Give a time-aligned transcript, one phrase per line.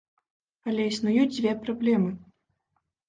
[0.71, 2.11] Але існуюць дзве праблемы.